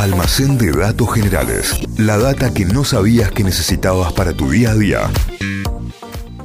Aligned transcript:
Almacén 0.00 0.56
de 0.56 0.72
datos 0.72 1.12
generales. 1.12 1.78
La 1.98 2.16
data 2.16 2.54
que 2.54 2.64
no 2.64 2.84
sabías 2.84 3.30
que 3.32 3.44
necesitabas 3.44 4.14
para 4.14 4.32
tu 4.32 4.48
día 4.48 4.70
a 4.70 4.74
día. 4.74 5.10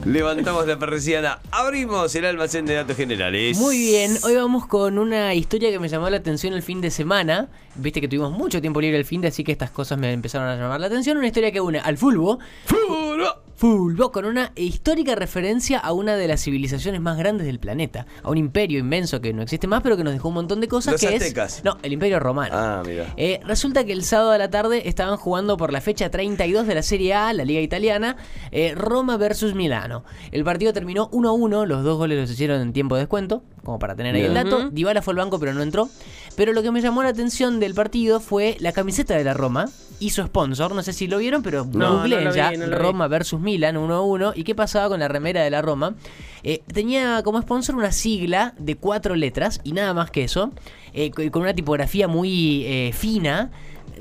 Levantamos 0.03 0.67
la 0.67 0.77
persiana, 0.77 1.39
abrimos 1.51 2.13
el 2.15 2.25
almacén 2.25 2.65
de 2.65 2.73
datos 2.73 2.97
generales. 2.97 3.57
Muy 3.57 3.77
bien, 3.77 4.17
hoy 4.23 4.35
vamos 4.35 4.65
con 4.65 4.97
una 4.97 5.33
historia 5.33 5.71
que 5.71 5.79
me 5.79 5.87
llamó 5.87 6.09
la 6.09 6.17
atención 6.17 6.53
el 6.53 6.63
fin 6.63 6.81
de 6.81 6.91
semana. 6.91 7.47
Viste 7.75 8.01
que 8.01 8.09
tuvimos 8.09 8.33
mucho 8.33 8.59
tiempo 8.59 8.81
libre 8.81 8.97
el 8.97 9.05
fin 9.05 9.21
de, 9.21 9.29
así 9.29 9.45
que 9.45 9.53
estas 9.53 9.71
cosas 9.71 9.97
me 9.97 10.11
empezaron 10.11 10.49
a 10.49 10.57
llamar 10.57 10.81
la 10.81 10.87
atención. 10.87 11.15
Una 11.15 11.27
historia 11.27 11.53
que 11.53 11.61
une 11.61 11.79
al 11.79 11.97
fulbo. 11.97 12.39
¡Fulbo! 12.65 13.44
Fulbo 13.55 14.11
con 14.11 14.25
una 14.25 14.51
histórica 14.55 15.15
referencia 15.15 15.79
a 15.79 15.93
una 15.93 16.17
de 16.17 16.27
las 16.27 16.43
civilizaciones 16.43 16.99
más 16.99 17.17
grandes 17.17 17.47
del 17.47 17.57
planeta, 17.57 18.05
a 18.21 18.29
un 18.29 18.37
imperio 18.37 18.79
inmenso 18.79 19.21
que 19.21 19.33
no 19.33 19.41
existe 19.41 19.65
más, 19.65 19.81
pero 19.81 19.95
que 19.95 20.03
nos 20.03 20.11
dejó 20.11 20.27
un 20.27 20.33
montón 20.33 20.59
de 20.59 20.67
cosas 20.67 20.93
Los 20.93 21.01
que 21.01 21.07
aztecas. 21.07 21.57
es 21.59 21.63
no, 21.63 21.77
el 21.81 21.93
Imperio 21.93 22.19
Romano. 22.19 22.53
Ah, 22.53 22.83
mira. 22.85 23.13
Eh, 23.15 23.39
resulta 23.45 23.85
que 23.85 23.93
el 23.93 24.03
sábado 24.03 24.31
a 24.31 24.37
la 24.37 24.49
tarde 24.49 24.89
estaban 24.89 25.15
jugando 25.15 25.55
por 25.55 25.71
la 25.71 25.79
fecha 25.79 26.09
32 26.09 26.67
de 26.67 26.75
la 26.75 26.83
Serie 26.83 27.13
A, 27.13 27.31
la 27.31 27.45
Liga 27.45 27.61
Italiana, 27.61 28.17
eh, 28.51 28.73
Roma 28.75 29.15
versus 29.15 29.55
Milano. 29.55 30.03
El 30.31 30.43
partido 30.43 30.73
terminó 30.73 31.07
1 31.13 31.29
a 31.29 31.31
1, 31.31 31.65
los 31.65 31.83
dos 31.83 31.97
goles 31.97 32.19
los 32.19 32.31
hicieron 32.31 32.61
en 32.61 32.73
tiempo 32.73 32.95
de 32.95 33.01
descuento, 33.01 33.43
como 33.63 33.79
para 33.79 33.95
tener 33.95 34.15
ahí 34.15 34.23
el 34.23 34.33
dato. 34.33 34.69
Dybala 34.69 35.01
fue 35.01 35.13
al 35.13 35.17
banco 35.17 35.39
pero 35.39 35.53
no 35.53 35.61
entró. 35.61 35.89
Pero 36.35 36.51
lo 36.51 36.61
que 36.61 36.71
me 36.71 36.81
llamó 36.81 37.03
la 37.03 37.09
atención 37.09 37.61
del 37.61 37.73
partido 37.73 38.19
fue 38.19 38.57
la 38.59 38.73
camiseta 38.73 39.15
de 39.15 39.23
la 39.23 39.33
Roma 39.33 39.69
y 39.99 40.09
su 40.09 40.21
sponsor, 40.23 40.73
no 40.75 40.81
sé 40.83 40.93
si 40.93 41.07
lo 41.07 41.17
vieron, 41.19 41.41
pero 41.43 41.65
No, 41.71 41.97
googleen 41.97 42.23
no 42.25 42.29
lo 42.29 42.33
vi, 42.33 42.37
ya, 42.37 42.51
no. 42.57 42.77
Roma 42.77 43.07
versus 43.07 43.39
Milan 43.39 43.77
1 43.77 43.93
a 43.93 44.01
1. 44.01 44.33
¿Y 44.35 44.43
qué 44.43 44.53
pasaba 44.55 44.89
con 44.89 44.99
la 44.99 45.07
remera 45.07 45.41
de 45.43 45.49
la 45.49 45.61
Roma? 45.61 45.95
Eh, 46.43 46.61
tenía 46.71 47.21
como 47.23 47.41
sponsor 47.41 47.75
una 47.75 47.91
sigla 47.91 48.53
de 48.57 48.75
cuatro 48.75 49.15
letras 49.15 49.61
y 49.63 49.71
nada 49.71 49.93
más 49.93 50.11
que 50.11 50.23
eso, 50.23 50.51
eh, 50.93 51.11
co- 51.11 51.23
con 51.31 51.41
una 51.43 51.53
tipografía 51.53 52.07
muy 52.07 52.65
eh, 52.65 52.91
fina. 52.93 53.51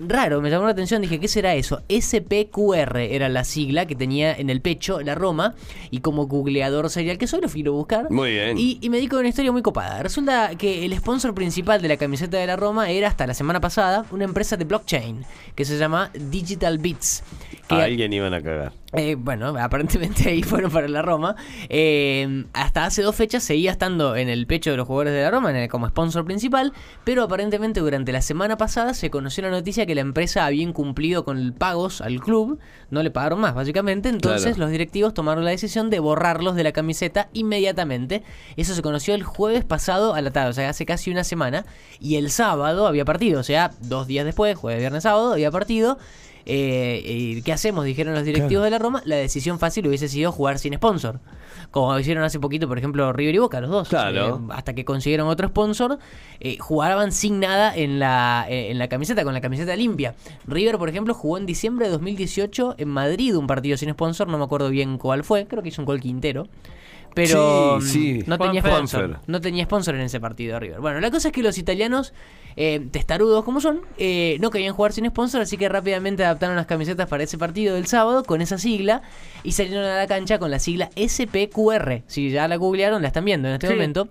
Raro, 0.00 0.40
me 0.40 0.50
llamó 0.50 0.64
la 0.64 0.72
atención, 0.72 1.02
dije, 1.02 1.20
¿qué 1.20 1.28
será 1.28 1.54
eso? 1.54 1.82
SPQR 1.88 2.96
era 2.98 3.28
la 3.28 3.44
sigla 3.44 3.86
que 3.86 3.94
tenía 3.94 4.34
en 4.36 4.50
el 4.50 4.60
pecho 4.60 5.00
la 5.00 5.14
Roma 5.14 5.54
y 5.90 6.00
como 6.00 6.26
googleador 6.26 6.90
serial 6.90 7.18
que 7.18 7.26
soy 7.26 7.40
lo 7.40 7.48
fui 7.48 7.66
a 7.66 7.70
buscar. 7.70 8.10
Muy 8.10 8.32
bien. 8.32 8.58
Y, 8.58 8.78
y 8.80 8.90
me 8.90 8.98
di 8.98 9.08
con 9.08 9.20
una 9.20 9.28
historia 9.28 9.52
muy 9.52 9.62
copada. 9.62 10.02
Resulta 10.02 10.56
que 10.56 10.84
el 10.84 10.96
sponsor 10.96 11.34
principal 11.34 11.80
de 11.82 11.88
la 11.88 11.96
camiseta 11.96 12.36
de 12.36 12.46
la 12.46 12.56
Roma 12.56 12.90
era 12.90 13.08
hasta 13.08 13.26
la 13.26 13.34
semana 13.34 13.60
pasada 13.60 14.04
una 14.10 14.24
empresa 14.24 14.56
de 14.56 14.64
blockchain 14.64 15.24
que 15.54 15.64
se 15.64 15.78
llama 15.78 16.10
Digital 16.14 16.78
Bits. 16.78 17.22
Que 17.68 17.74
A 17.74 17.84
alguien 17.84 18.12
iban 18.12 18.34
a 18.34 18.42
cagar. 18.42 18.72
Eh, 18.96 19.16
bueno, 19.16 19.54
aparentemente 19.58 20.28
ahí 20.28 20.42
fueron 20.44 20.70
para 20.70 20.88
la 20.88 21.02
Roma. 21.02 21.36
Eh, 21.68 22.44
hasta 22.52 22.84
hace 22.84 23.02
dos 23.02 23.14
fechas 23.16 23.42
seguía 23.42 23.70
estando 23.70 24.16
en 24.16 24.28
el 24.28 24.46
pecho 24.46 24.70
de 24.70 24.76
los 24.76 24.86
jugadores 24.86 25.12
de 25.14 25.22
la 25.22 25.30
Roma 25.30 25.50
en 25.50 25.56
el- 25.56 25.68
como 25.68 25.88
sponsor 25.88 26.24
principal, 26.24 26.72
pero 27.04 27.22
aparentemente 27.22 27.80
durante 27.80 28.12
la 28.12 28.22
semana 28.22 28.56
pasada 28.56 28.94
se 28.94 29.10
conoció 29.10 29.42
la 29.42 29.50
noticia 29.50 29.86
que 29.86 29.94
la 29.94 30.00
empresa 30.00 30.46
había 30.46 30.62
incumplido 30.62 31.24
con 31.24 31.38
el 31.38 31.52
pagos 31.52 32.00
al 32.00 32.20
club, 32.20 32.58
no 32.90 33.02
le 33.02 33.10
pagaron 33.10 33.40
más 33.40 33.54
básicamente, 33.54 34.08
entonces 34.08 34.42
Claro. 34.54 34.58
los 34.58 34.70
directivos 34.70 35.14
tomaron 35.14 35.44
la 35.44 35.50
decisión 35.50 35.90
de 35.90 35.98
borrarlos 36.00 36.54
de 36.54 36.64
la 36.64 36.72
camiseta 36.72 37.28
inmediatamente. 37.32 38.22
Eso 38.56 38.74
se 38.74 38.82
conoció 38.82 39.14
el 39.14 39.22
jueves 39.22 39.64
pasado 39.64 40.14
a 40.14 40.20
la 40.20 40.30
tarde, 40.30 40.50
o 40.50 40.52
sea, 40.52 40.68
hace 40.70 40.86
casi 40.86 41.10
una 41.10 41.24
semana, 41.24 41.64
y 42.00 42.16
el 42.16 42.30
sábado 42.30 42.86
había 42.86 43.04
partido, 43.04 43.40
o 43.40 43.44
sea, 43.44 43.70
dos 43.80 44.06
días 44.06 44.24
después, 44.24 44.56
jueves, 44.56 44.80
viernes, 44.80 45.02
sábado, 45.02 45.32
había 45.32 45.50
partido. 45.50 45.98
Eh, 46.46 47.02
eh, 47.04 47.42
¿Qué 47.44 47.52
hacemos? 47.52 47.84
Dijeron 47.84 48.14
los 48.14 48.24
directivos 48.24 48.64
de 48.64 48.70
la 48.70 48.78
Roma. 48.78 49.02
La 49.04 49.16
decisión 49.16 49.58
fácil 49.58 49.86
hubiese 49.86 50.08
sido 50.08 50.32
jugar 50.32 50.58
sin 50.58 50.74
sponsor. 50.74 51.20
Como 51.70 51.98
hicieron 51.98 52.22
hace 52.22 52.38
poquito, 52.38 52.68
por 52.68 52.78
ejemplo, 52.78 53.12
River 53.12 53.34
y 53.34 53.38
Boca, 53.38 53.60
los 53.60 53.68
dos. 53.68 53.88
Claro. 53.88 54.36
Eh, 54.36 54.52
hasta 54.54 54.74
que 54.74 54.84
consiguieron 54.84 55.26
otro 55.26 55.48
sponsor, 55.48 55.98
eh, 56.38 56.56
jugaban 56.58 57.10
sin 57.10 57.40
nada 57.40 57.74
en 57.74 57.98
la, 57.98 58.46
eh, 58.48 58.70
en 58.70 58.78
la 58.78 58.88
camiseta, 58.88 59.24
con 59.24 59.34
la 59.34 59.40
camiseta 59.40 59.74
limpia. 59.74 60.14
River, 60.46 60.78
por 60.78 60.88
ejemplo, 60.88 61.14
jugó 61.14 61.36
en 61.38 61.46
diciembre 61.46 61.86
de 61.86 61.92
2018 61.92 62.76
en 62.78 62.88
Madrid 62.88 63.36
un 63.36 63.46
partido 63.46 63.76
sin 63.76 63.90
sponsor. 63.90 64.28
No 64.28 64.38
me 64.38 64.44
acuerdo 64.44 64.68
bien 64.70 64.98
cuál 64.98 65.24
fue. 65.24 65.46
Creo 65.46 65.62
que 65.62 65.70
hizo 65.70 65.82
un 65.82 65.86
gol 65.86 66.00
Quintero. 66.00 66.46
Pero 67.14 67.80
Sí, 67.80 67.88
sí. 67.88 68.24
mm, 68.26 68.28
no 68.30 68.36
Juanfer. 68.36 68.62
tenía 68.62 68.62
sponsor. 68.76 69.20
No 69.26 69.40
tenía 69.40 69.64
sponsor 69.64 69.94
en 69.94 70.00
ese 70.02 70.20
partido 70.20 70.58
River. 70.58 70.80
Bueno, 70.80 71.00
la 71.00 71.10
cosa 71.10 71.28
es 71.28 71.32
que 71.34 71.42
los 71.42 71.56
italianos, 71.58 72.12
eh, 72.56 72.86
testarudos 72.90 73.44
como 73.44 73.60
son, 73.60 73.80
eh, 73.98 74.36
no 74.40 74.50
querían 74.50 74.74
jugar 74.74 74.92
sin 74.92 75.06
sponsor, 75.06 75.40
así 75.40 75.56
que 75.56 75.68
rápidamente 75.68 76.24
adaptaron 76.24 76.56
las 76.56 76.66
camisetas 76.66 77.08
para 77.08 77.22
ese 77.22 77.38
partido 77.38 77.74
del 77.76 77.86
sábado 77.86 78.24
con 78.24 78.40
esa 78.42 78.58
sigla 78.58 79.02
y 79.44 79.52
salieron 79.52 79.84
a 79.84 79.96
la 79.96 80.06
cancha 80.08 80.38
con 80.38 80.50
la 80.50 80.58
sigla 80.58 80.90
SPQR. 80.96 82.02
Si 82.06 82.30
ya 82.30 82.48
la 82.48 82.56
googlearon, 82.56 83.00
la 83.02 83.08
están 83.08 83.24
viendo 83.24 83.48
en 83.48 83.54
este 83.54 83.68
Sí. 83.68 83.72
momento. 83.74 84.08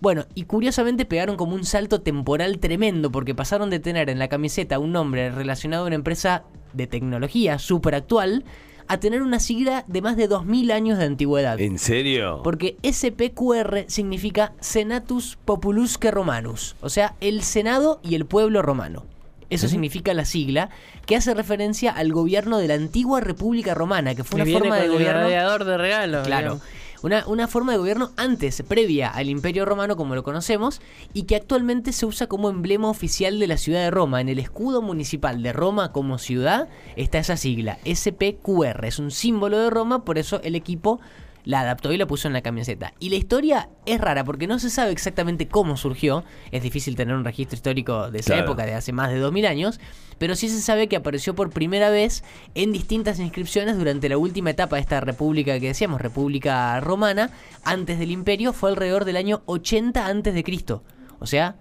Bueno, 0.00 0.24
y 0.34 0.44
curiosamente 0.44 1.04
pegaron 1.04 1.36
como 1.36 1.54
un 1.54 1.64
salto 1.64 2.00
temporal 2.00 2.58
tremendo 2.58 3.10
porque 3.10 3.34
pasaron 3.34 3.70
de 3.70 3.80
tener 3.80 4.10
en 4.10 4.18
la 4.18 4.28
camiseta 4.28 4.78
un 4.78 4.92
nombre 4.92 5.30
relacionado 5.30 5.84
a 5.84 5.86
una 5.86 5.94
empresa 5.96 6.44
de 6.72 6.86
tecnología 6.86 7.58
súper 7.58 7.94
actual 7.94 8.44
a 8.88 8.98
tener 8.98 9.22
una 9.22 9.40
sigla 9.40 9.84
de 9.86 10.02
más 10.02 10.16
de 10.16 10.28
2000 10.28 10.70
años 10.70 10.98
de 10.98 11.04
antigüedad. 11.04 11.60
¿En 11.60 11.78
serio? 11.78 12.40
Porque 12.42 12.76
SPQR 12.82 13.84
significa 13.88 14.52
Senatus 14.60 15.38
Populusque 15.44 16.10
Romanus, 16.10 16.76
o 16.80 16.88
sea, 16.88 17.14
el 17.20 17.42
Senado 17.42 18.00
y 18.02 18.14
el 18.14 18.26
pueblo 18.26 18.62
romano. 18.62 19.04
Eso 19.48 19.68
significa 19.68 20.12
la 20.12 20.24
sigla, 20.24 20.70
que 21.06 21.14
hace 21.14 21.32
referencia 21.32 21.92
al 21.92 22.12
gobierno 22.12 22.58
de 22.58 22.66
la 22.66 22.74
antigua 22.74 23.20
República 23.20 23.74
Romana, 23.74 24.16
que 24.16 24.24
fue 24.24 24.38
Me 24.38 24.42
una 24.42 24.44
viene 24.44 24.58
forma 24.60 24.76
de 24.76 24.86
con 24.88 24.94
gobierno. 24.96 25.20
gladiador 25.20 25.64
de 25.64 25.78
regalo. 25.78 26.22
Claro. 26.24 26.42
digamos. 26.54 26.62
Una, 27.02 27.26
una 27.26 27.48
forma 27.48 27.72
de 27.72 27.78
gobierno 27.78 28.12
antes, 28.16 28.62
previa 28.62 29.10
al 29.10 29.28
Imperio 29.28 29.64
Romano 29.64 29.96
como 29.96 30.14
lo 30.14 30.22
conocemos, 30.22 30.80
y 31.12 31.24
que 31.24 31.36
actualmente 31.36 31.92
se 31.92 32.06
usa 32.06 32.26
como 32.26 32.50
emblema 32.50 32.88
oficial 32.88 33.38
de 33.38 33.46
la 33.46 33.56
ciudad 33.56 33.80
de 33.80 33.90
Roma. 33.90 34.20
En 34.20 34.28
el 34.28 34.38
escudo 34.38 34.82
municipal 34.82 35.42
de 35.42 35.52
Roma 35.52 35.92
como 35.92 36.18
ciudad 36.18 36.68
está 36.96 37.18
esa 37.18 37.36
sigla, 37.36 37.78
SPQR. 37.84 38.84
Es 38.84 38.98
un 38.98 39.10
símbolo 39.10 39.58
de 39.58 39.70
Roma, 39.70 40.04
por 40.04 40.18
eso 40.18 40.40
el 40.42 40.54
equipo 40.54 41.00
la 41.46 41.60
adaptó 41.60 41.92
y 41.92 41.96
la 41.96 42.06
puso 42.06 42.26
en 42.28 42.34
la 42.34 42.42
camiseta. 42.42 42.92
Y 42.98 43.08
la 43.08 43.16
historia 43.16 43.70
es 43.86 44.00
rara 44.00 44.24
porque 44.24 44.46
no 44.46 44.58
se 44.58 44.68
sabe 44.68 44.90
exactamente 44.90 45.48
cómo 45.48 45.76
surgió. 45.78 46.24
Es 46.50 46.62
difícil 46.62 46.96
tener 46.96 47.14
un 47.14 47.24
registro 47.24 47.54
histórico 47.54 48.10
de 48.10 48.18
esa 48.18 48.34
Claro. 48.34 48.44
época, 48.48 48.66
de 48.66 48.74
hace 48.74 48.92
más 48.92 49.10
de 49.10 49.18
2000 49.20 49.46
años. 49.46 49.80
Pero 50.18 50.34
sí 50.34 50.48
se 50.48 50.60
sabe 50.60 50.88
que 50.88 50.96
apareció 50.96 51.34
por 51.34 51.50
primera 51.50 51.88
vez 51.88 52.24
en 52.54 52.72
distintas 52.72 53.20
inscripciones 53.20 53.78
durante 53.78 54.08
la 54.08 54.18
última 54.18 54.50
etapa 54.50 54.76
de 54.76 54.82
esta 54.82 55.00
república 55.00 55.58
que 55.60 55.68
decíamos, 55.68 56.00
República 56.00 56.80
Romana, 56.80 57.30
antes 57.64 57.98
del 57.98 58.10
Imperio, 58.10 58.52
fue 58.52 58.70
alrededor 58.70 59.04
del 59.04 59.16
año 59.16 59.42
80 59.46 60.04
antes 60.06 60.34
de 60.34 60.42
Cristo. 60.42 60.82
O 61.20 61.26
sea, 61.26 61.56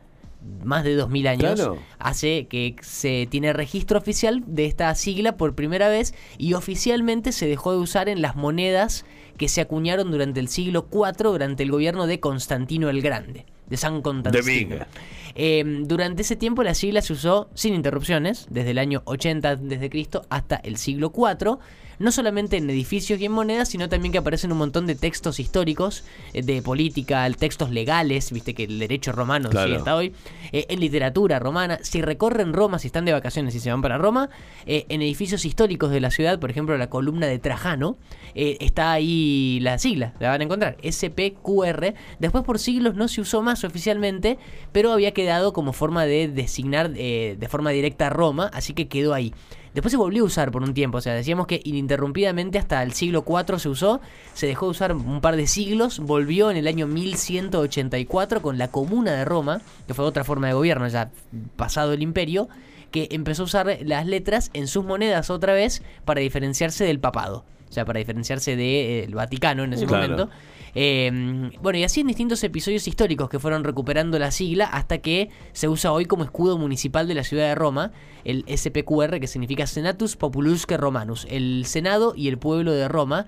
más 0.64 0.84
de 0.84 0.96
2000 0.96 1.28
años 1.28 1.56
Claro. 1.56 1.78
hace 2.00 2.48
que 2.48 2.76
se 2.82 3.28
tiene 3.30 3.54
registro 3.54 3.98
oficial 4.00 4.44
de 4.48 4.66
esta 4.66 4.94
sigla 4.96 5.38
por 5.38 5.56
primera 5.56 5.90
vez 5.90 6.14
y 6.38 6.54
oficialmente 6.54 7.32
se 7.32 7.48
dejó 7.48 7.72
de 7.72 7.78
usar 7.80 8.10
en 8.10 8.22
las 8.22 8.36
monedas 8.36 9.06
que 9.38 9.48
se 9.50 9.62
acuñaron 9.62 10.12
durante 10.12 10.40
el 10.40 10.48
siglo 10.48 10.88
IV 10.92 11.24
durante 11.32 11.64
el 11.64 11.72
gobierno 11.72 12.08
de 12.08 12.20
Constantino 12.20 12.90
el 12.90 13.02
Grande, 13.02 13.46
de 13.68 13.78
San 13.78 14.02
Constantino. 14.02 14.86
Eh, 15.36 15.64
durante 15.82 16.22
ese 16.22 16.36
tiempo 16.36 16.64
la 16.64 16.74
sigla 16.74 17.02
se 17.02 17.14
usó 17.14 17.50
sin 17.54 17.74
interrupciones, 17.74 18.48
desde 18.50 18.72
el 18.72 18.78
año 18.78 19.02
80 19.06 19.58
desde 19.58 19.90
Cristo 19.90 20.26
hasta 20.30 20.56
el 20.58 20.78
siglo 20.78 21.12
IV, 21.16 21.58
no 21.98 22.12
solamente 22.12 22.58
en 22.58 22.70
edificios 22.70 23.22
y 23.22 23.26
en 23.26 23.32
monedas, 23.32 23.70
sino 23.70 23.88
también 23.88 24.12
que 24.12 24.18
aparecen 24.18 24.52
un 24.52 24.58
montón 24.58 24.86
de 24.86 24.96
textos 24.96 25.40
históricos, 25.40 26.04
eh, 26.34 26.42
de 26.42 26.62
política, 26.62 27.30
textos 27.40 27.70
legales, 27.72 28.34
viste 28.34 28.54
que 28.54 28.66
el 28.66 28.80
derecho 28.80 29.14
romano 29.14 29.50
Claro. 29.50 29.68
sigue 29.68 29.78
hasta 29.78 29.96
hoy, 29.96 30.14
eh, 30.52 30.66
en 30.68 30.82
literatura 30.82 31.40
romana, 31.40 31.80
si 31.84 32.02
recorren 32.02 32.52
Roma, 32.52 32.80
si 32.80 32.88
están 32.88 33.06
de 33.06 33.14
vacaciones 33.14 33.56
y 33.56 33.62
se 33.62 33.72
van 33.72 33.82
para 33.82 33.98
Roma, 33.98 34.30
eh, 34.66 34.86
en 34.90 35.02
edificios 35.02 35.46
históricos 35.46 35.90
de 35.90 36.02
la 36.02 36.12
ciudad, 36.12 36.38
por 36.38 36.50
ejemplo 36.52 36.78
la 36.78 36.90
columna 36.90 37.28
de 37.28 37.40
Trajano, 37.40 37.98
está 38.38 38.92
ahí 38.92 39.60
la 39.62 39.78
sigla, 39.78 40.14
la 40.20 40.28
van 40.32 40.42
a 40.42 40.44
encontrar, 40.44 40.76
SPQR, 40.84 41.94
después 42.20 42.44
por 42.44 42.60
siglos 42.60 42.96
no 42.96 43.08
se 43.08 43.22
usó 43.22 43.42
más 43.42 43.64
oficialmente, 43.64 44.38
pero 44.74 44.92
había 44.92 45.14
quedado 45.26 45.54
como 45.54 45.74
forma 45.74 46.06
de 46.06 46.28
designar 46.28 46.92
eh, 46.96 47.36
de 47.40 47.50
forma 47.50 47.72
directa 47.72 48.08
a 48.08 48.10
Roma, 48.12 48.52
así 48.54 48.74
que 48.74 48.88
quedó 48.88 49.14
ahí. 49.14 49.34
Después 49.74 49.92
se 49.92 49.98
volvió 49.98 50.24
a 50.24 50.26
usar 50.28 50.52
por 50.52 50.62
un 50.62 50.74
tiempo, 50.74 51.00
o 51.00 51.02
sea, 51.02 51.14
decíamos 51.14 51.48
que 51.48 51.60
ininterrumpidamente 51.64 52.60
hasta 52.60 52.82
el 52.84 52.94
siglo 52.94 53.26
IV 53.28 53.60
se 53.60 53.68
usó, 53.68 54.00
se 54.34 54.48
dejó 54.48 54.68
de 54.68 54.72
usar 54.72 54.96
un 54.96 55.20
par 55.20 55.36
de 55.36 55.48
siglos, 55.48 56.00
volvió 56.00 56.52
en 56.52 56.58
el 56.58 56.68
año 56.68 56.88
1184 56.88 58.42
con 58.42 58.58
la 58.58 58.70
Comuna 58.70 59.14
de 59.14 59.26
Roma, 59.26 59.62
que 59.88 59.94
fue 59.94 60.06
otra 60.06 60.24
forma 60.24 60.48
de 60.48 60.54
gobierno 60.54 60.88
ya 60.88 61.12
pasado 61.58 61.92
el 61.92 62.04
imperio, 62.04 62.48
que 62.92 63.10
empezó 63.12 63.42
a 63.42 63.46
usar 63.46 63.80
las 63.82 64.06
letras 64.06 64.52
en 64.54 64.68
sus 64.68 64.86
monedas 64.86 65.30
otra 65.30 65.54
vez 65.54 65.82
para 66.06 66.22
diferenciarse 66.22 66.86
del 66.86 67.00
papado, 67.00 67.44
sea, 67.76 67.86
para 67.86 68.00
diferenciarse 68.00 68.56
del 68.56 69.14
Vaticano 69.14 69.64
en 69.64 69.74
ese 69.74 69.86
Claro. 69.86 70.04
momento. 70.08 70.30
Eh, 70.78 71.52
bueno, 71.62 71.80
y 71.80 71.86
así 71.86 72.02
en 72.02 72.08
distintos 72.08 72.44
episodios 72.44 72.86
históricos 72.88 73.30
que 73.30 73.40
fueron 73.40 73.64
recuperando 73.64 74.20
la 74.20 74.30
sigla 74.32 74.66
hasta 74.66 74.98
que 74.98 75.30
se 75.54 75.70
usa 75.70 75.94
hoy 75.94 76.06
como 76.06 76.26
escudo 76.26 76.58
municipal 76.58 77.08
de 77.08 77.14
la 77.14 77.24
ciudad 77.24 77.46
de 77.48 77.56
Roma, 77.56 77.94
el 78.26 78.44
SPQR, 78.48 79.20
que 79.22 79.28
significa 79.28 79.68
Senatus 79.68 80.18
Populusque 80.18 80.76
Romanus, 80.76 81.28
el 81.30 81.64
Senado 81.66 82.14
y 82.16 82.28
el 82.28 82.38
pueblo 82.38 82.74
de 82.74 82.90
Roma. 82.90 83.28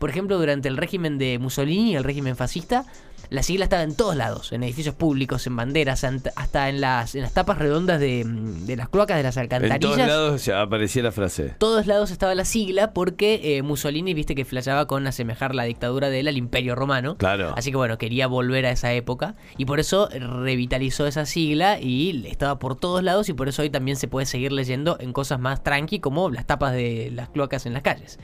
Por 0.00 0.10
ejemplo, 0.10 0.38
durante 0.38 0.66
el 0.68 0.76
régimen 0.76 1.18
de 1.18 1.38
Mussolini, 1.38 1.94
el 1.94 2.02
régimen 2.02 2.34
fascista, 2.34 2.84
La 3.30 3.42
sigla 3.42 3.64
estaba 3.64 3.82
en 3.82 3.94
todos 3.94 4.16
lados, 4.16 4.52
en 4.52 4.62
edificios 4.62 4.94
públicos, 4.94 5.46
en 5.46 5.54
banderas, 5.56 6.04
hasta 6.36 6.68
en 6.68 6.80
las, 6.80 7.14
en 7.14 7.22
las 7.22 7.34
tapas 7.34 7.58
redondas 7.58 8.00
de, 8.00 8.24
de 8.26 8.76
las 8.76 8.88
cloacas, 8.88 9.16
de 9.18 9.22
las 9.22 9.36
En 9.36 9.42
alcantarillas. 9.42 9.80
todos 9.80 9.98
lados 9.98 10.44
ya 10.46 10.62
aparecía 10.62 11.02
la 11.02 11.12
frase. 11.12 11.54
todos 11.58 11.86
lados 11.86 12.10
estaba 12.10 12.34
la 12.34 12.44
sigla 12.44 12.92
porque 12.94 13.56
eh, 13.56 13.62
Mussolini, 13.62 14.14
viste 14.14 14.34
que 14.34 14.44
flasheaba 14.44 14.86
con 14.86 15.06
asemejar 15.06 15.54
la 15.54 15.64
dictadura 15.64 16.08
de 16.08 16.20
él 16.20 16.28
al 16.28 16.36
Imperio 16.38 16.74
Romano. 16.74 17.16
Claro. 17.18 17.52
Así 17.56 17.70
que 17.70 17.76
bueno, 17.76 17.98
quería 17.98 18.26
volver 18.28 18.64
a 18.66 18.70
esa 18.70 18.92
época 18.94 19.34
y 19.58 19.66
por 19.66 19.78
eso 19.80 20.08
revitalizó 20.08 21.06
esa 21.06 21.26
sigla 21.26 21.78
y 21.80 22.26
estaba 22.28 22.58
por 22.58 22.76
todos 22.76 23.02
lados 23.02 23.28
y 23.28 23.34
por 23.34 23.48
eso 23.48 23.62
hoy 23.62 23.70
también 23.70 23.96
se 23.96 24.08
puede 24.08 24.26
seguir 24.26 24.52
leyendo 24.52 24.96
en 25.00 25.12
cosas 25.12 25.38
más 25.38 25.62
tranqui 25.62 26.00
como 26.00 26.30
las 26.30 26.46
tapas 26.46 26.72
de 26.72 27.10
las 27.14 27.28
cloacas 27.28 27.66
en 27.66 27.74
las 27.74 27.82
calles. 27.82 28.18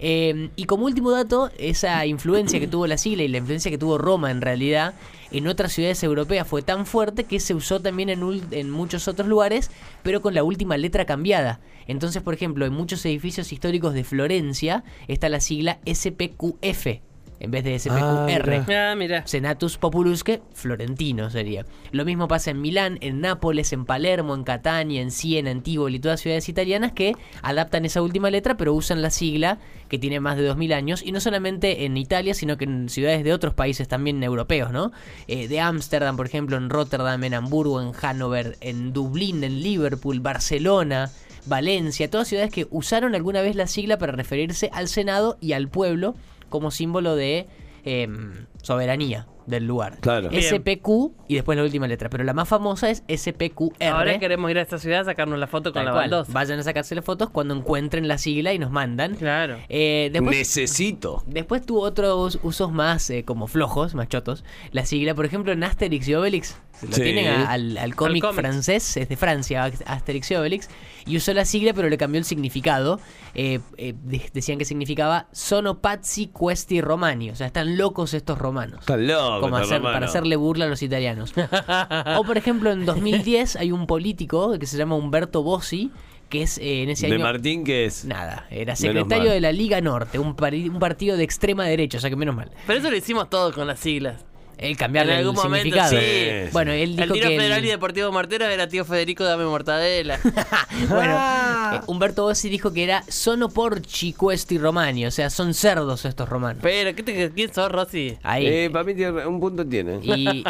Eh, 0.00 0.50
y 0.54 0.64
como 0.66 0.84
último 0.84 1.10
dato, 1.10 1.50
esa 1.58 2.06
influencia 2.06 2.60
que 2.60 2.68
tuvo 2.68 2.86
la 2.86 2.96
sigla 2.98 3.24
y 3.24 3.28
la 3.28 3.38
influencia 3.38 3.68
que 3.68 3.78
tuvo 3.78 3.98
Roma 3.98 4.30
en 4.30 4.37
realidad 4.40 4.94
en 5.30 5.46
otras 5.46 5.72
ciudades 5.72 6.02
europeas 6.02 6.46
fue 6.46 6.62
tan 6.62 6.86
fuerte 6.86 7.24
que 7.24 7.40
se 7.40 7.54
usó 7.54 7.80
también 7.80 8.08
en, 8.08 8.22
en 8.50 8.70
muchos 8.70 9.08
otros 9.08 9.28
lugares, 9.28 9.70
pero 10.02 10.22
con 10.22 10.34
la 10.34 10.44
última 10.44 10.76
letra 10.76 11.04
cambiada. 11.04 11.60
Entonces, 11.86 12.22
por 12.22 12.34
ejemplo, 12.34 12.66
en 12.66 12.72
muchos 12.72 13.04
edificios 13.04 13.52
históricos 13.52 13.94
de 13.94 14.04
Florencia 14.04 14.84
está 15.06 15.28
la 15.28 15.40
sigla 15.40 15.78
SPQF 15.86 17.07
en 17.40 17.50
vez 17.50 17.64
de 17.64 17.78
SPQR. 17.78 18.64
mira. 18.66 18.90
Ah, 18.90 18.94
mira. 18.94 19.26
Senatus 19.26 19.78
Populusque, 19.78 20.42
florentino 20.52 21.30
sería. 21.30 21.64
Lo 21.92 22.04
mismo 22.04 22.28
pasa 22.28 22.50
en 22.50 22.60
Milán, 22.60 22.98
en 23.00 23.20
Nápoles, 23.20 23.72
en 23.72 23.84
Palermo, 23.84 24.34
en 24.34 24.44
Catania, 24.44 25.00
en 25.00 25.10
Siena, 25.10 25.50
en 25.50 25.62
Tivoli, 25.62 26.00
todas 26.00 26.20
ciudades 26.20 26.48
italianas 26.48 26.92
que 26.92 27.14
adaptan 27.42 27.84
esa 27.84 28.02
última 28.02 28.30
letra 28.30 28.56
pero 28.56 28.74
usan 28.74 29.02
la 29.02 29.10
sigla 29.10 29.58
que 29.88 29.98
tiene 29.98 30.20
más 30.20 30.36
de 30.36 30.44
2000 30.44 30.72
años 30.72 31.02
y 31.02 31.12
no 31.12 31.20
solamente 31.20 31.84
en 31.84 31.96
Italia, 31.96 32.34
sino 32.34 32.56
que 32.56 32.64
en 32.64 32.88
ciudades 32.88 33.24
de 33.24 33.32
otros 33.32 33.54
países 33.54 33.88
también 33.88 34.22
europeos, 34.22 34.70
¿no? 34.70 34.92
Eh, 35.28 35.48
de 35.48 35.60
Ámsterdam, 35.60 36.16
por 36.16 36.26
ejemplo, 36.26 36.56
en 36.56 36.70
Rotterdam, 36.70 37.22
en 37.24 37.34
Hamburgo, 37.34 37.80
en 37.80 37.92
Hannover, 37.92 38.56
en 38.60 38.92
Dublín, 38.92 39.44
en 39.44 39.62
Liverpool, 39.62 40.20
Barcelona. 40.20 41.10
Valencia, 41.46 42.10
todas 42.10 42.28
ciudades 42.28 42.52
que 42.52 42.66
usaron 42.70 43.14
alguna 43.14 43.40
vez 43.40 43.56
la 43.56 43.66
sigla 43.66 43.96
para 43.96 44.12
referirse 44.12 44.68
al 44.74 44.86
Senado 44.86 45.38
y 45.40 45.52
al 45.52 45.68
pueblo 45.68 46.14
como 46.48 46.70
símbolo 46.70 47.16
de 47.16 47.46
em, 47.84 48.46
soberanía 48.62 49.26
del 49.48 49.66
lugar. 49.66 49.98
Claro. 50.00 50.30
SPQ 50.30 51.12
y 51.28 51.34
después 51.34 51.56
la 51.56 51.64
última 51.64 51.88
letra. 51.88 52.08
Pero 52.10 52.24
la 52.24 52.34
más 52.34 52.48
famosa 52.48 52.90
es 52.90 53.02
SPQR. 53.08 53.82
Ahora 53.84 54.18
queremos 54.18 54.50
ir 54.50 54.58
a 54.58 54.62
esta 54.62 54.78
ciudad 54.78 55.00
a 55.00 55.04
sacarnos 55.04 55.38
la 55.38 55.46
foto 55.46 55.72
con 55.72 55.80
Tal 55.80 55.86
la 55.86 55.92
cual. 55.92 56.10
baldosa. 56.10 56.32
Vayan 56.32 56.58
a 56.58 56.62
sacarse 56.62 56.94
las 56.94 57.04
fotos 57.04 57.30
cuando 57.30 57.54
encuentren 57.54 58.06
la 58.08 58.18
sigla 58.18 58.52
y 58.52 58.58
nos 58.58 58.70
mandan. 58.70 59.16
Claro. 59.16 59.56
Eh, 59.68 60.10
después, 60.12 60.36
Necesito. 60.36 61.22
después 61.26 61.64
tuvo 61.64 61.80
otros 61.82 62.38
usos 62.42 62.70
más 62.72 63.08
eh, 63.10 63.24
como 63.24 63.46
flojos, 63.46 63.94
más 63.94 64.08
chotos. 64.08 64.44
La 64.72 64.84
sigla, 64.84 65.14
por 65.14 65.24
ejemplo, 65.26 65.52
en 65.52 65.64
Asterix 65.64 66.06
y 66.08 66.14
Obelix. 66.14 66.56
Lo 66.80 66.92
Sí. 66.92 67.02
tienen 67.02 67.26
a- 67.26 67.50
al, 67.50 67.76
al 67.76 67.96
cómic 67.96 68.24
francés, 68.32 68.96
es 68.96 69.08
de 69.08 69.16
Francia, 69.16 69.64
Asterix 69.86 70.30
y 70.30 70.34
Obelix. 70.36 70.68
Y 71.06 71.16
usó 71.16 71.32
la 71.34 71.44
sigla, 71.44 71.72
pero 71.74 71.88
le 71.88 71.98
cambió 71.98 72.18
el 72.20 72.24
significado. 72.24 73.00
Eh, 73.34 73.58
eh, 73.78 73.94
de- 74.04 74.30
decían 74.32 74.58
que 74.58 74.64
significaba 74.64 75.26
Sono 75.32 75.80
pazzi 75.80 76.28
questi 76.28 76.80
romani. 76.80 77.30
O 77.30 77.34
sea, 77.36 77.48
están 77.48 77.76
locos 77.76 78.14
estos 78.14 78.38
romanos. 78.38 78.80
Está 78.80 78.96
loco. 78.96 79.37
Como 79.40 79.56
hacer- 79.56 79.82
para 79.82 80.06
hacerle 80.06 80.36
burla 80.36 80.64
a 80.66 80.68
los 80.68 80.82
italianos. 80.82 81.32
o 82.18 82.24
por 82.24 82.36
ejemplo, 82.38 82.70
en 82.70 82.84
2010 82.84 83.56
hay 83.56 83.72
un 83.72 83.86
político 83.86 84.58
que 84.58 84.66
se 84.66 84.76
llama 84.76 84.94
Humberto 84.96 85.42
Bossi, 85.42 85.90
que 86.28 86.42
es 86.42 86.58
eh, 86.58 86.82
en 86.82 86.90
ese 86.90 87.06
De 87.08 87.14
año... 87.14 87.24
Martín, 87.24 87.64
que 87.64 87.84
es? 87.86 88.04
Nada, 88.04 88.46
era 88.50 88.76
secretario 88.76 89.30
de 89.30 89.40
la 89.40 89.52
Liga 89.52 89.80
Norte, 89.80 90.18
un, 90.18 90.36
un 90.36 90.78
partido 90.78 91.16
de 91.16 91.24
extrema 91.24 91.64
derecha, 91.64 91.98
o 91.98 92.00
sea 92.00 92.10
que 92.10 92.16
menos 92.16 92.34
mal. 92.34 92.50
Pero 92.66 92.78
eso 92.78 92.90
lo 92.90 92.96
hicimos 92.96 93.30
todos 93.30 93.54
con 93.54 93.66
las 93.66 93.78
siglas. 93.80 94.24
Él 94.58 94.76
cambiarle 94.76 95.12
En 95.12 95.18
el 95.20 95.26
algún 95.28 95.36
momento, 95.42 95.76
significado. 95.76 95.90
sí. 96.00 96.50
Bueno, 96.52 96.72
él 96.72 96.96
dijo 96.96 97.02
El 97.04 97.12
tiro 97.12 97.28
que 97.28 97.34
el- 97.34 97.40
federal 97.40 97.64
y 97.64 97.68
deportivo 97.68 98.12
Martero 98.12 98.44
era 98.46 98.68
tío 98.68 98.84
Federico 98.84 99.24
dame 99.24 99.44
mortadela. 99.44 100.18
bueno, 100.88 101.14
Ah. 101.16 101.76
eh, 101.80 101.84
Humberto 101.86 102.24
Bossi 102.24 102.48
dijo 102.48 102.72
que 102.72 102.84
era 102.84 103.02
sono 103.08 103.48
porci 103.48 104.12
questi 104.14 104.58
romani, 104.58 105.06
o 105.06 105.10
sea, 105.10 105.30
son 105.30 105.54
cerdos 105.54 106.04
estos 106.04 106.28
romanos. 106.28 106.60
Pero, 106.62 106.94
¿qué 106.94 107.02
te, 107.02 107.30
¿quién 107.30 107.52
sos, 107.54 107.70
Rosy? 107.70 108.18
Ahí. 108.22 108.46
Eh, 108.46 108.70
para 108.70 108.84
mí 108.84 108.94
tiene, 108.94 109.24
un 109.26 109.38
punto 109.40 109.64
tiene. 109.66 110.00
Y, 110.02 110.44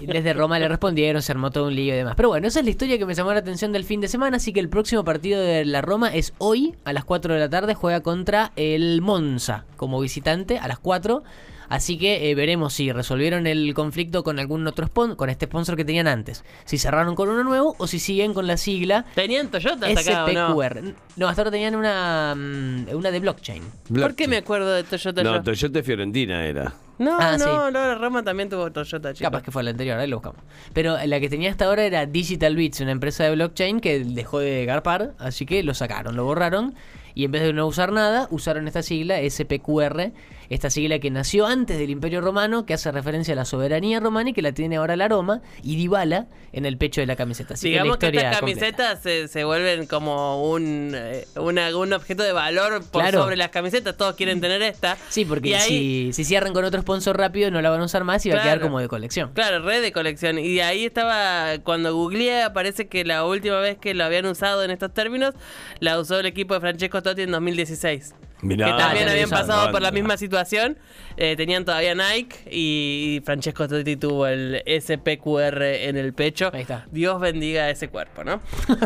y 0.00 0.06
desde 0.06 0.32
Roma 0.34 0.58
le 0.58 0.68
respondieron, 0.68 1.22
se 1.22 1.32
armó 1.32 1.50
todo 1.50 1.68
un 1.68 1.74
lío 1.74 1.94
y 1.94 1.96
demás. 1.96 2.14
Pero 2.16 2.28
bueno, 2.28 2.46
esa 2.48 2.58
es 2.60 2.64
la 2.64 2.70
historia 2.70 2.98
que 2.98 3.06
me 3.06 3.14
llamó 3.14 3.32
la 3.32 3.38
atención 3.40 3.72
del 3.72 3.84
fin 3.84 4.00
de 4.00 4.08
semana. 4.08 4.36
Así 4.36 4.52
que 4.52 4.60
el 4.60 4.68
próximo 4.68 5.04
partido 5.04 5.40
de 5.40 5.64
la 5.64 5.80
Roma 5.82 6.14
es 6.14 6.32
hoy 6.38 6.74
a 6.84 6.92
las 6.92 7.04
4 7.04 7.32
de 7.34 7.40
la 7.40 7.48
tarde. 7.48 7.74
Juega 7.74 8.00
contra 8.02 8.52
el 8.56 9.00
Monza 9.02 9.64
como 9.76 10.00
visitante 10.00 10.58
a 10.58 10.68
las 10.68 10.78
4. 10.78 11.22
Así 11.68 11.98
que 11.98 12.30
eh, 12.30 12.34
veremos 12.34 12.72
si 12.74 12.92
resolvieron 12.92 13.46
el 13.46 13.72
conflicto 13.74 14.22
con 14.22 14.38
algún 14.38 14.66
otro 14.66 14.86
sponsor, 14.86 15.16
con 15.16 15.30
este 15.30 15.46
sponsor 15.46 15.76
que 15.76 15.84
tenían 15.84 16.06
antes. 16.06 16.44
Si 16.64 16.78
cerraron 16.78 17.14
con 17.14 17.28
uno 17.28 17.42
nuevo 17.44 17.74
o 17.78 17.86
si 17.86 17.98
siguen 17.98 18.34
con 18.34 18.46
la 18.46 18.56
sigla 18.56 19.04
¿Tenían 19.14 19.48
Toyota 19.50 19.86
hasta 19.86 20.00
acá 20.00 20.24
o 20.24 20.32
no? 20.32 20.48
SPQR. 20.62 20.94
No, 21.16 21.28
hasta 21.28 21.42
ahora 21.42 21.50
tenían 21.50 21.74
una, 21.74 22.34
mm, 22.36 22.94
una 22.94 23.10
de 23.10 23.20
blockchain. 23.20 23.62
¿Por 23.94 24.14
qué 24.14 24.28
me 24.28 24.36
acuerdo 24.38 24.72
de 24.72 24.84
Toyota 24.84 25.22
No, 25.22 25.34
yo? 25.36 25.42
Toyota 25.42 25.82
Fiorentina 25.82 26.44
era. 26.46 26.72
No, 26.98 27.16
Ah, 27.20 27.36
no, 27.38 27.44
sí. 27.66 27.72
no, 27.74 27.94
Roma 27.96 28.22
también 28.22 28.48
tuvo 28.48 28.70
Toyota, 28.72 29.12
chicos. 29.12 29.26
Capaz 29.30 29.42
que 29.42 29.50
fue 29.50 29.62
la 29.62 29.70
anterior, 29.70 29.98
ahí 29.98 30.08
lo 30.08 30.16
buscamos. 30.16 30.40
Pero 30.72 30.96
la 31.04 31.20
que 31.20 31.28
tenía 31.28 31.50
hasta 31.50 31.66
ahora 31.66 31.84
era 31.84 32.06
Digital 32.06 32.56
Bits, 32.56 32.80
una 32.80 32.92
empresa 32.92 33.24
de 33.24 33.32
blockchain 33.34 33.80
que 33.80 34.00
dejó 34.04 34.38
de 34.38 34.64
garpar, 34.64 35.12
así 35.18 35.44
que 35.44 35.62
lo 35.62 35.74
sacaron, 35.74 36.16
lo 36.16 36.24
borraron. 36.24 36.74
Y 37.16 37.24
en 37.24 37.32
vez 37.32 37.40
de 37.42 37.54
no 37.54 37.66
usar 37.66 37.92
nada, 37.92 38.28
usaron 38.30 38.68
esta 38.68 38.82
sigla, 38.82 39.16
SPQR, 39.28 40.12
esta 40.50 40.68
sigla 40.70 40.98
que 40.98 41.10
nació 41.10 41.46
antes 41.46 41.78
del 41.78 41.88
Imperio 41.88 42.20
Romano, 42.20 42.66
que 42.66 42.74
hace 42.74 42.92
referencia 42.92 43.32
a 43.32 43.36
la 43.36 43.46
soberanía 43.46 44.00
romana 44.00 44.30
y 44.30 44.32
que 44.34 44.42
la 44.42 44.52
tiene 44.52 44.76
ahora 44.76 44.96
la 44.96 45.08
Roma, 45.08 45.40
y 45.62 45.76
Dybala 45.76 46.26
en 46.52 46.66
el 46.66 46.76
pecho 46.76 47.00
de 47.00 47.06
la 47.06 47.16
camiseta. 47.16 47.54
Así 47.54 47.70
Digamos 47.70 47.96
que, 47.96 48.12
la 48.12 48.20
estas 48.22 48.40
camisetas 48.40 49.02
se, 49.02 49.28
se 49.28 49.44
vuelven 49.44 49.86
como 49.86 50.48
un, 50.50 50.92
eh, 50.94 51.26
una- 51.36 51.74
un 51.76 51.92
objeto 51.94 52.22
de 52.22 52.32
valor 52.32 52.84
por 52.90 53.00
Claro. 53.02 53.22
sobre 53.22 53.36
las 53.36 53.48
camisetas. 53.48 53.96
Todos 53.96 54.14
quieren 54.14 54.40
tener 54.42 54.60
esta. 54.62 54.96
Sí, 55.08 55.24
porque 55.24 55.48
Y 55.48 55.54
ahí- 55.54 55.68
si, 55.68 56.12
si 56.12 56.24
cierran 56.24 56.52
con 56.52 56.64
otro 56.66 56.80
sponsor 56.82 57.16
rápido 57.18 57.50
no 57.50 57.60
la 57.62 57.70
van 57.70 57.80
a 57.80 57.84
usar 57.84 58.04
más 58.04 58.24
y 58.26 58.30
va 58.30 58.40
a 58.40 58.42
quedar 58.42 58.60
como 58.60 58.78
de 58.78 58.88
colección. 58.88 59.32
Claro, 59.32 59.60
red 59.64 59.80
de 59.82 59.90
colección. 59.90 60.38
Y 60.38 60.60
ahí 60.60 60.84
estaba, 60.84 61.58
cuando 61.64 61.94
googleé, 61.94 62.42
aparece 62.42 62.88
que 62.88 63.04
la 63.06 63.24
última 63.24 63.58
vez 63.60 63.78
que 63.78 63.94
lo 63.94 64.04
habían 64.04 64.26
usado 64.26 64.62
en 64.62 64.70
estos 64.70 64.92
términos, 64.92 65.34
la 65.80 65.98
usó 65.98 66.20
el 66.20 66.26
equipo 66.26 66.52
de 66.54 66.60
Francesco 66.60 67.02
En 67.06 67.30
2016. 67.30 68.12
Mirá, 68.42 68.66
que 68.66 68.82
también 68.82 69.08
habían 69.08 69.30
pasado 69.30 69.72
por 69.72 69.80
la 69.80 69.90
misma 69.90 70.16
situación. 70.16 70.76
Eh, 71.16 71.34
tenían 71.36 71.64
todavía 71.64 71.94
Nike 71.94 72.36
y 72.50 73.22
Francesco 73.24 73.66
Totti 73.66 73.96
tuvo 73.96 74.26
el 74.26 74.62
SPQR 74.66 75.62
en 75.62 75.96
el 75.96 76.12
pecho. 76.12 76.50
Ahí 76.52 76.62
está. 76.62 76.86
Dios 76.90 77.18
bendiga 77.18 77.70
ese 77.70 77.88
cuerpo, 77.88 78.22
¿no? 78.22 78.40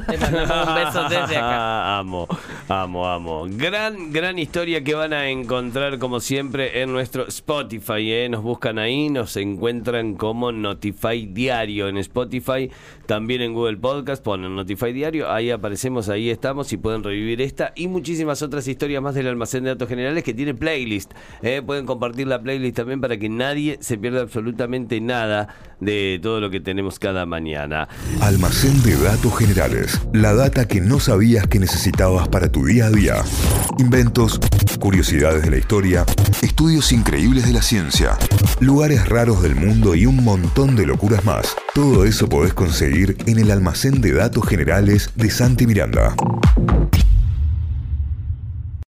Le 0.09 0.19
mandamos 0.19 0.69
un 0.69 0.75
beso 0.75 1.03
desde 1.09 1.37
acá. 1.37 1.99
amo, 1.99 2.29
amo, 2.69 3.09
amo. 3.09 3.47
Gran, 3.49 4.13
gran 4.13 4.39
historia 4.39 4.85
que 4.85 4.95
van 4.95 5.13
a 5.13 5.29
encontrar 5.29 5.99
como 5.99 6.21
siempre 6.21 6.83
en 6.83 6.93
nuestro 6.93 7.27
Spotify. 7.27 8.13
¿eh? 8.13 8.29
Nos 8.29 8.43
buscan 8.43 8.79
ahí, 8.79 9.09
nos 9.11 9.37
encuentran 9.37 10.15
como 10.15 10.53
Notify 10.53 11.27
Diario 11.27 11.89
en 11.89 11.99
Spotify. 11.99 12.71
También 13.07 13.43
en 13.43 13.55
Google 13.55 13.79
Podcast 13.79 14.23
ponen 14.23 14.55
Notify 14.55 14.93
Diario. 14.93 15.33
Ahí 15.33 15.51
aparecemos, 15.51 16.09
ahí 16.09 16.31
estamos 16.31 16.73
y 16.73 16.77
pueden 16.77 17.03
revivir 17.03 17.41
esta 17.43 17.73
y 17.75 17.89
muchísimas 17.89 18.43
otras 18.43 18.69
historias 18.69 19.03
más 19.03 19.17
del 19.17 19.27
almacén 19.41 19.65
de 19.65 19.71
datos 19.71 19.89
generales 19.89 20.23
que 20.23 20.35
tiene 20.35 20.53
playlist. 20.53 21.13
¿eh? 21.41 21.63
Pueden 21.65 21.87
compartir 21.87 22.27
la 22.27 22.43
playlist 22.43 22.77
también 22.77 23.01
para 23.01 23.17
que 23.17 23.31
nadie 23.31 23.79
se 23.81 23.97
pierda 23.97 24.21
absolutamente 24.21 25.01
nada 25.01 25.49
de 25.81 26.21
todo 26.23 26.41
lo 26.41 26.51
que 26.51 26.61
tenemos 26.61 26.99
cada 26.99 27.25
mañana. 27.25 27.89
Almacén 28.21 28.83
de 28.83 28.97
datos 28.97 29.39
generales. 29.39 29.99
La 30.13 30.35
data 30.35 30.69
que 30.69 30.83
no 30.83 31.01
sabías 31.01 31.47
que 31.47 31.59
necesitabas 31.59 32.29
para 32.29 32.53
tu 32.53 32.67
día 32.67 32.87
a 32.87 32.91
día. 32.91 33.15
Inventos, 33.79 34.39
curiosidades 34.79 35.43
de 35.43 35.51
la 35.53 35.57
historia, 35.57 36.05
estudios 36.43 36.93
increíbles 36.93 37.47
de 37.47 37.55
la 37.55 37.63
ciencia, 37.63 38.19
lugares 38.61 39.09
raros 39.09 39.43
del 39.43 39.55
mundo 39.55 39.95
y 39.95 40.05
un 40.05 40.23
montón 40.23 40.77
de 40.77 40.85
locuras 40.85 41.25
más. 41.25 41.57
Todo 41.75 42.05
eso 42.05 42.29
podés 42.29 42.53
conseguir 42.53 43.17
en 43.25 43.39
el 43.39 43.51
almacén 43.51 44.03
de 44.03 44.13
datos 44.13 44.47
generales 44.47 45.13
de 45.15 45.31
Santi 45.31 45.67
Miranda. 45.67 46.15